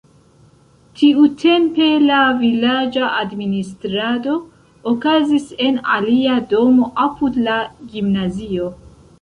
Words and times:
Tiutempe 1.01 1.89
la 2.05 2.21
vilaĝa 2.39 3.11
administrado 3.19 4.39
okazis 4.93 5.47
en 5.69 5.79
alia 5.99 6.39
domo 6.55 6.91
apud 7.07 7.41
la 7.51 7.63
gimnazio. 7.95 8.77